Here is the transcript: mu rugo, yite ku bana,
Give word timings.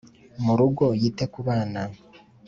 mu 0.43 0.53
rugo, 0.59 0.85
yite 1.01 1.25
ku 1.33 1.39
bana, 1.47 1.81